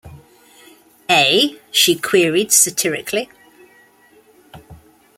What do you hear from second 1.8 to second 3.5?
queried satirically.